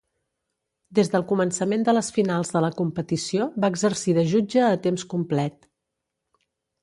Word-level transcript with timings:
Des 0.99 1.11
del 1.15 1.25
començament 1.31 1.83
de 1.89 1.93
les 1.97 2.09
finals 2.15 2.51
de 2.55 2.63
la 2.65 2.71
competició, 2.79 3.47
va 3.65 3.71
exercir 3.75 4.15
de 4.19 4.23
jutge 4.33 4.65
a 4.69 4.83
temps 4.87 5.05
complet. 5.15 5.71